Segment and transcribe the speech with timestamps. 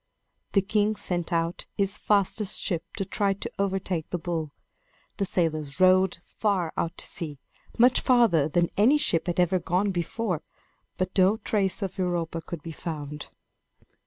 [0.53, 4.51] The king sent out his fastest ship to try to overtake the bull.
[5.17, 7.37] The sailors rowed far out to sea,
[7.77, 10.41] much farther than any ship had ever gone before;
[10.97, 13.27] but no trace of Europa could be found.